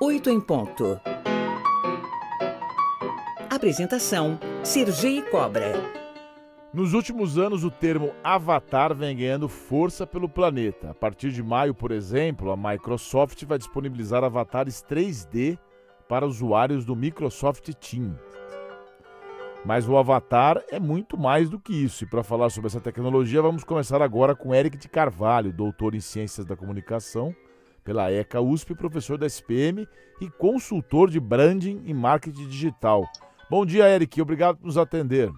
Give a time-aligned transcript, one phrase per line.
[0.00, 1.00] 8 em ponto.
[3.50, 5.72] Apresentação: Sergi Cobra.
[6.72, 10.90] Nos últimos anos, o termo avatar vem ganhando força pelo planeta.
[10.90, 15.58] A partir de maio, por exemplo, a Microsoft vai disponibilizar avatares 3D
[16.08, 18.16] para usuários do Microsoft Teams.
[19.64, 22.04] Mas o Avatar é muito mais do que isso.
[22.04, 26.00] E para falar sobre essa tecnologia, vamos começar agora com Eric de Carvalho, doutor em
[26.00, 27.34] Ciências da Comunicação
[27.88, 29.88] pela ECA USP, professor da SPM
[30.20, 33.10] e consultor de branding e marketing digital.
[33.48, 34.20] Bom dia, Eric.
[34.20, 35.30] Obrigado por nos atender.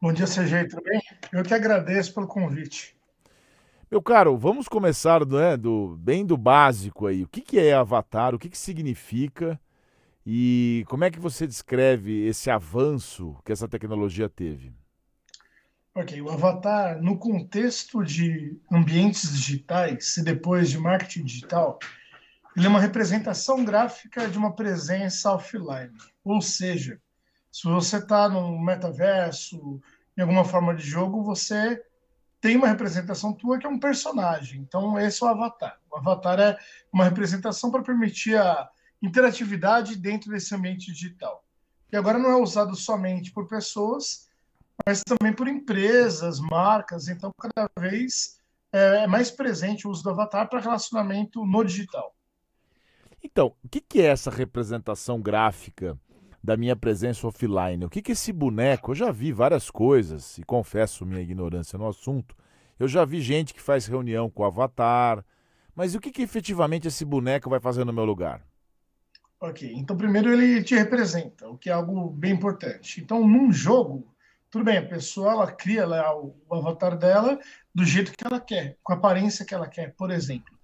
[0.00, 0.68] Bom dia, CG.
[0.68, 1.02] Tudo bem?
[1.30, 2.96] Eu que agradeço pelo convite.
[3.90, 7.24] Meu caro, vamos começar né, do, bem do básico aí.
[7.24, 8.34] O que, que é Avatar?
[8.34, 9.60] O que, que significa?
[10.24, 14.72] E como é que você descreve esse avanço que essa tecnologia teve?
[15.96, 21.78] Ok, o avatar, no contexto de ambientes digitais e depois de marketing digital,
[22.56, 25.92] ele é uma representação gráfica de uma presença offline.
[26.24, 27.00] Ou seja,
[27.52, 29.80] se você está num metaverso,
[30.18, 31.80] em alguma forma de jogo, você
[32.40, 34.62] tem uma representação tua que é um personagem.
[34.62, 35.78] Então, esse é o avatar.
[35.88, 36.58] O avatar é
[36.92, 38.68] uma representação para permitir a
[39.00, 41.44] interatividade dentro desse ambiente digital.
[41.92, 44.23] E agora não é usado somente por pessoas,
[44.86, 47.08] mas também por empresas, marcas.
[47.08, 48.38] Então, cada vez
[48.72, 52.14] é mais presente o uso do avatar para relacionamento no digital.
[53.22, 55.98] Então, o que é essa representação gráfica
[56.42, 57.84] da minha presença offline?
[57.84, 58.90] O que é esse boneco?
[58.90, 62.36] Eu já vi várias coisas, e confesso minha ignorância no assunto.
[62.78, 65.24] Eu já vi gente que faz reunião com o avatar,
[65.74, 68.42] mas o que, que efetivamente esse boneco vai fazer no meu lugar?
[69.40, 73.00] Ok, então primeiro ele te representa, o que é algo bem importante.
[73.00, 74.06] Então, num jogo,
[74.54, 77.40] tudo bem, a pessoa ela cria lá o, avatar dela
[77.74, 80.56] do jeito que ela quer, com a aparência que ela quer, por exemplo.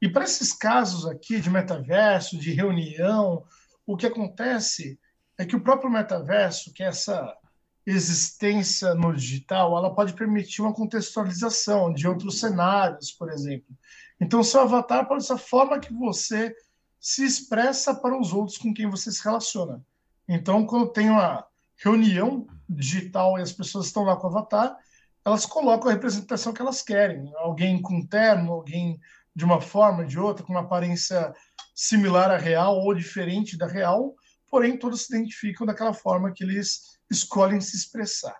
[0.00, 3.44] E para esses casos aqui de metaverso, de reunião,
[3.84, 4.96] o que acontece
[5.36, 7.36] é que o próprio metaverso, que é essa
[7.84, 13.76] existência no digital, ela pode permitir uma contextualização de outros cenários, por exemplo.
[14.20, 16.54] Então, seu avatar pode ser a forma que você
[17.00, 19.84] se expressa para os outros com quem você se relaciona.
[20.28, 21.44] Então, quando tem uma
[21.82, 24.76] reunião digital e as pessoas estão lá com o avatar,
[25.24, 27.32] elas colocam a representação que elas querem.
[27.36, 28.98] Alguém com terno, alguém
[29.34, 31.34] de uma forma, de outra, com uma aparência
[31.74, 34.14] similar à real ou diferente da real,
[34.48, 38.36] porém todos se identificam daquela forma que eles escolhem se expressar.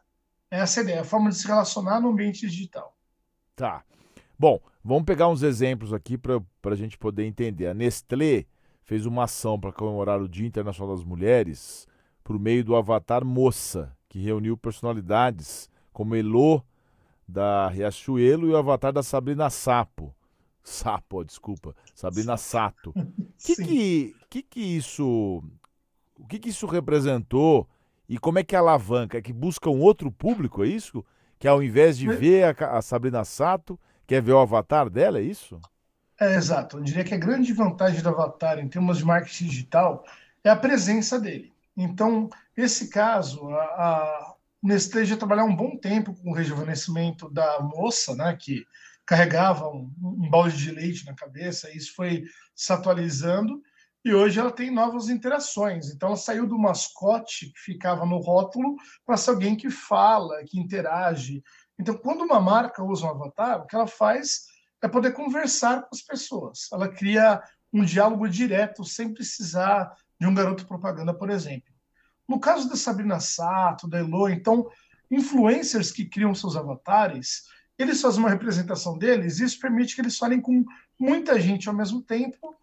[0.51, 2.95] Essa é a ideia, a forma de se relacionar no ambiente digital.
[3.57, 3.83] Tá.
[4.39, 7.69] Bom, vamos pegar uns exemplos aqui para a gente poder entender.
[7.69, 8.45] A Nestlé
[8.83, 11.87] fez uma ação para comemorar o Dia Internacional das Mulheres
[12.23, 16.63] por meio do avatar Moça, que reuniu personalidades como Elô
[17.27, 20.15] da Riachuelo e o avatar da Sabrina Sapo.
[20.63, 22.93] Sapo, desculpa, Sabrina Sato.
[23.45, 25.43] que que, que que isso,
[26.19, 27.69] o que que isso representou
[28.09, 29.19] e como é que alavanca?
[29.19, 31.05] É que busca um outro público, é isso?
[31.39, 35.23] Que ao invés de ver a, a Sabrina Sato, quer ver o avatar dela, é
[35.23, 35.61] isso?
[36.21, 36.79] É, exato.
[36.79, 40.05] Eu diria que a grande vantagem do avatar em termos de marketing digital
[40.45, 41.53] é a presença dele.
[41.77, 47.61] Então, esse caso, a, a Nestlé já trabalhou um bom tempo com o rejuvenescimento da
[47.61, 48.65] moça, né, que
[49.05, 52.25] carregava um, um balde de leite na cabeça, e isso foi
[52.55, 53.61] se atualizando,
[54.05, 55.91] e hoje ela tem novas interações.
[55.91, 60.59] Então, ela saiu do mascote que ficava no rótulo para ser alguém que fala, que
[60.59, 61.43] interage.
[61.79, 64.47] Então, quando uma marca usa um avatar, o que ela faz
[64.83, 66.69] é poder conversar com as pessoas.
[66.73, 67.41] Ela cria
[67.73, 71.75] um diálogo direto, sem precisar de um garoto propaganda, por exemplo.
[72.29, 74.71] No caso da Sabrina Sato, da Elo, então,
[75.11, 77.43] influencers que criam seus avatares,
[77.77, 80.65] eles fazem uma representação deles e isso permite que eles falem com
[80.97, 82.55] muita gente ao mesmo tempo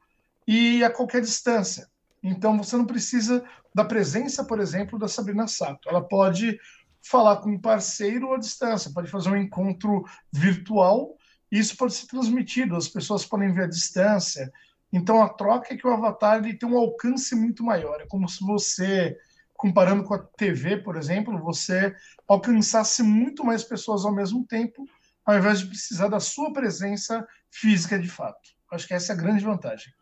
[0.48, 1.90] e a qualquer distância.
[2.24, 3.44] Então, você não precisa
[3.76, 5.90] da presença, por exemplo, da Sabrina Sato.
[5.90, 6.58] Ela pode
[7.02, 11.14] falar com um parceiro à distância, pode fazer um encontro virtual
[11.52, 14.50] e isso pode ser transmitido, as pessoas podem ver à distância,
[14.92, 18.02] então a troca é que o avatar ele tem um alcance muito maior.
[18.02, 19.18] É como se você,
[19.54, 21.96] comparando com a TV, por exemplo, você
[22.28, 24.86] alcançasse muito mais pessoas ao mesmo tempo,
[25.26, 28.50] ao invés de precisar da sua presença física de fato.
[28.72, 29.94] Acho que essa é a grande vantagem.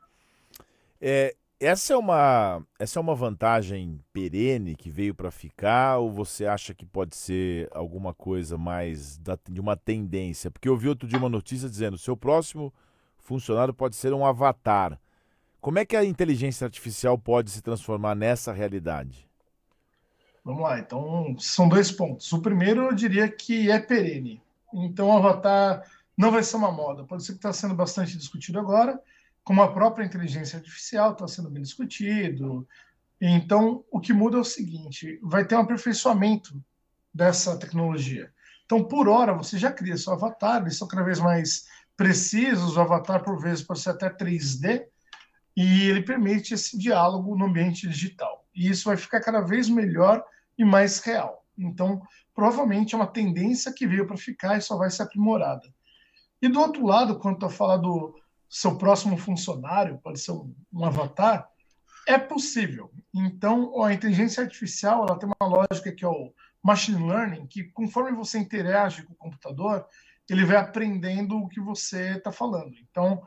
[1.01, 6.45] É, essa é uma essa é uma vantagem perene que veio para ficar ou você
[6.45, 10.51] acha que pode ser alguma coisa mais da, de uma tendência?
[10.51, 12.73] Porque eu vi outro dia uma notícia dizendo seu próximo
[13.27, 14.97] funcionário pode ser um avatar.
[15.59, 19.27] Como é que a inteligência artificial pode se transformar nessa realidade?
[20.43, 22.31] Vamos lá, então são dois pontos.
[22.31, 24.41] O primeiro eu diria que é perene.
[24.73, 25.83] Então o avatar
[26.17, 27.03] não vai ser uma moda.
[27.03, 28.97] Pode ser que está sendo bastante discutido agora.
[29.43, 32.67] como a própria inteligência artificial está sendo bem discutido.
[33.19, 36.61] Então, o que muda é o seguinte: vai ter um aperfeiçoamento
[37.13, 38.29] dessa tecnologia.
[38.65, 41.65] Então, por hora, você já cria seu avatar, eles são cada vez mais
[41.97, 44.85] precisos, o avatar, por vezes, pode ser até 3D,
[45.55, 48.45] e ele permite esse diálogo no ambiente digital.
[48.55, 50.23] E isso vai ficar cada vez melhor
[50.55, 51.43] e mais real.
[51.57, 51.99] Então,
[52.35, 55.67] provavelmente é uma tendência que veio para ficar e só vai ser aprimorada.
[56.39, 58.13] E do outro lado, quando eu falar do
[58.47, 61.49] seu próximo funcionário, pode ser um, um avatar,
[62.07, 62.91] é possível.
[63.13, 66.31] Então, a inteligência artificial ela tem uma lógica que é o
[66.63, 69.87] machine learning, que conforme você interage com o computador,
[70.29, 72.75] ele vai aprendendo o que você está falando.
[72.89, 73.23] Então,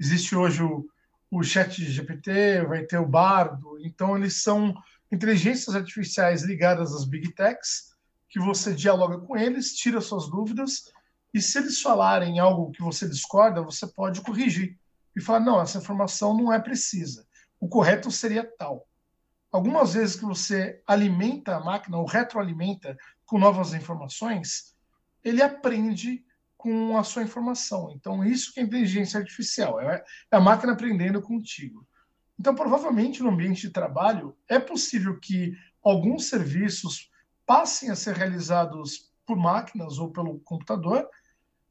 [0.00, 0.88] existe hoje o,
[1.30, 3.78] o chat GPT, vai ter o Bardo.
[3.80, 4.74] Então, eles são
[5.10, 7.94] inteligências artificiais ligadas às big techs,
[8.28, 10.92] que você dialoga com eles, tira suas dúvidas,
[11.32, 14.78] e se eles falarem algo que você discorda, você pode corrigir
[15.14, 17.26] e falar: não, essa informação não é precisa.
[17.60, 18.86] O correto seria tal.
[19.50, 24.74] Algumas vezes que você alimenta a máquina, ou retroalimenta com novas informações,
[25.24, 26.24] ele aprende
[26.58, 27.92] com a sua informação.
[27.94, 31.86] Então, isso que é inteligência artificial, é a máquina aprendendo contigo.
[32.38, 35.52] Então, provavelmente, no ambiente de trabalho, é possível que
[35.82, 37.10] alguns serviços
[37.46, 41.08] passem a ser realizados por máquinas ou pelo computador,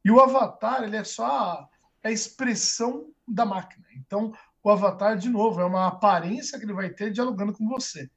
[0.04, 1.70] e o avatar ele é só a,
[2.04, 3.86] a expressão da máquina.
[3.96, 8.10] Então, o avatar, de novo, é uma aparência que ele vai ter dialogando com você.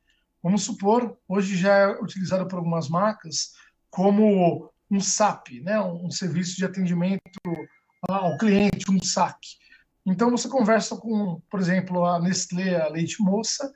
[0.43, 3.55] Vamos supor, hoje já é utilizado por algumas marcas
[3.91, 5.81] como um SAP, né?
[5.81, 7.23] um serviço de atendimento
[8.09, 9.39] ao cliente, um SAC.
[10.05, 13.73] Então você conversa com, por exemplo, a Nestlé, a Leite Moça,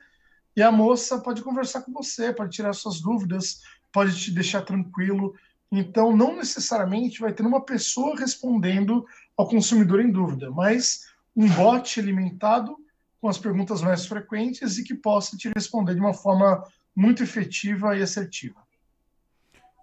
[0.55, 5.35] e a moça pode conversar com você, pode tirar suas dúvidas, pode te deixar tranquilo.
[5.71, 9.05] Então, não necessariamente vai ter uma pessoa respondendo
[9.37, 12.77] ao consumidor em dúvida, mas um bot alimentado
[13.19, 16.63] com as perguntas mais frequentes e que possa te responder de uma forma
[16.95, 18.61] muito efetiva e assertiva.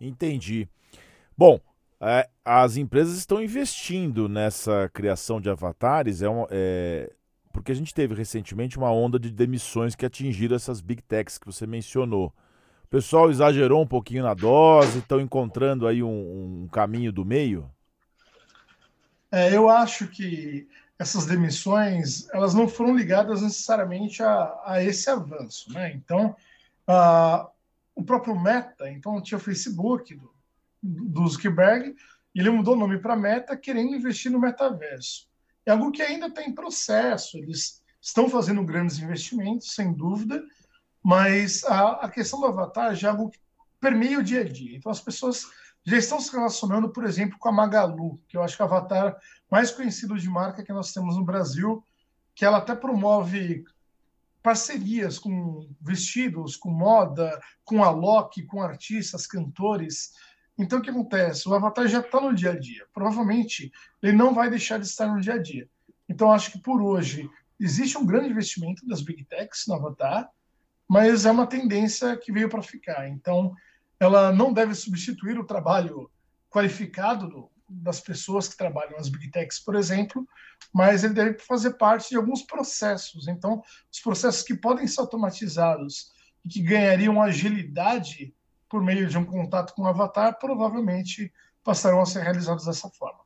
[0.01, 0.69] Entendi.
[1.43, 1.61] Bom,
[2.01, 7.13] é, as empresas estão investindo nessa criação de avatares, é, um, é,
[7.53, 11.47] porque a gente teve recentemente uma onda de demissões que atingiram essas big techs que
[11.47, 12.33] você mencionou.
[12.85, 17.69] O pessoal exagerou um pouquinho na dose, estão encontrando aí um, um caminho do meio?
[19.29, 25.73] É, eu acho que essas demissões elas não foram ligadas necessariamente a, a esse avanço,
[25.73, 25.91] né?
[25.93, 26.37] Então,
[26.89, 27.51] uh,
[27.97, 30.31] o próprio Meta, então tinha o Facebook do,
[30.83, 31.95] do Zuckerberg,
[32.35, 35.29] ele mudou o nome para Meta, querendo investir no metaverso.
[35.65, 37.39] É algo que ainda está em processo.
[37.39, 40.43] Eles estão fazendo grandes investimentos, sem dúvida,
[41.03, 43.39] mas a, a questão do avatar já é algo que
[43.81, 44.77] permeia o dia a dia.
[44.77, 45.47] Então, as pessoas
[45.85, 48.69] já estão se relacionando, por exemplo, com a Magalu, que eu acho que é o
[48.69, 49.17] avatar
[49.51, 51.85] mais conhecido de marca que nós temos no Brasil,
[52.35, 53.65] que ela até promove
[54.43, 60.13] parcerias com vestidos, com moda, com a Loki, com artistas, cantores.
[60.63, 61.49] Então, o que acontece?
[61.49, 62.87] O avatar já está no dia a dia.
[62.95, 63.73] Provavelmente,
[64.03, 65.69] ele não vai deixar de estar no dia a dia.
[66.09, 67.29] Então, acho que por hoje
[67.59, 70.31] existe um grande investimento das big techs no avatar,
[70.89, 73.09] mas é uma tendência que veio para ficar.
[73.09, 73.55] Então,
[73.99, 76.11] ela não deve substituir o trabalho
[76.51, 80.27] qualificado do, das pessoas que trabalham nas big techs, por exemplo,
[80.73, 83.29] mas ele deve fazer parte de alguns processos.
[83.29, 86.13] Então, os processos que podem ser automatizados
[86.45, 88.35] e que ganhariam agilidade
[88.73, 91.31] por meio de um contato com o avatar, provavelmente
[91.63, 93.21] passarão a ser realizados dessa forma.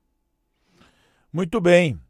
[1.32, 2.00] Muito bem.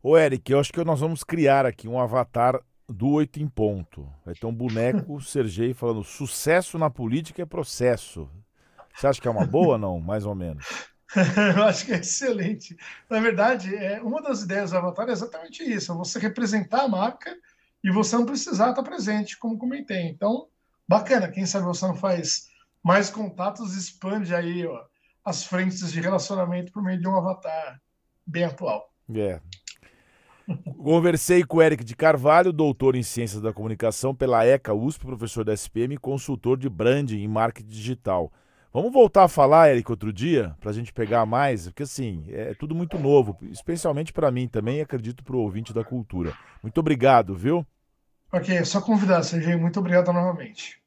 [0.00, 4.08] Ô Eric, eu acho que nós vamos criar aqui um avatar do oito em ponto.
[4.24, 8.30] Vai ter um boneco Sergei falando sucesso na política é processo.
[8.94, 9.98] Você acha que é uma boa não?
[9.98, 10.64] Mais ou menos.
[11.56, 12.76] Eu acho que é excelente.
[13.10, 16.88] Na verdade, é, uma das ideias do Avatar é exatamente isso: é você representar a
[16.88, 17.36] marca
[17.82, 20.02] e você não precisar estar presente, como comentei.
[20.02, 20.46] Então,
[20.86, 21.28] bacana.
[21.28, 22.49] Quem sabe você não faz
[22.82, 24.84] mais contatos, expande aí ó,
[25.24, 27.80] as frentes de relacionamento por meio de um avatar
[28.26, 28.90] bem atual.
[29.14, 29.40] É,
[30.82, 35.44] Conversei com o Eric de Carvalho, doutor em Ciências da Comunicação pela ECA USP, professor
[35.44, 38.32] da SPM e consultor de branding em marketing digital.
[38.72, 42.54] Vamos voltar a falar, Eric, outro dia, para a gente pegar mais, porque assim, é
[42.54, 46.32] tudo muito novo, especialmente para mim também e acredito para o ouvinte da cultura.
[46.62, 47.66] Muito obrigado, viu?
[48.32, 49.58] Ok, é só convidar, Sergio.
[49.58, 50.80] Muito obrigado novamente.